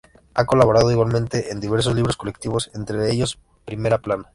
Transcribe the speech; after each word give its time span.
Ha 0.33 0.45
colaborado 0.47 0.89
igualmente 0.89 1.51
en 1.51 1.59
diversos 1.59 1.93
libros 1.93 2.17
colectivos, 2.17 2.71
entre 2.73 3.11
ellos 3.11 3.37
“Primera 3.65 3.99
plana. 3.99 4.25